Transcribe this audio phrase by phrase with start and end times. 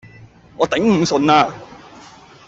[0.57, 1.53] 我頂唔順啦